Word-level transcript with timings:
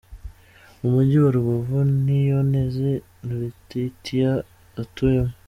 Umugi 0.85 1.15
wa 1.23 1.29
Rubavu 1.35 1.77
Niyonteze 2.03 2.89
Leatitia 3.27 4.31
atuyemo. 4.81 5.33